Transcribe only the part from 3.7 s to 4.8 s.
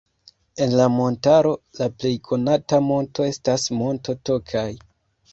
Monto Tokaj.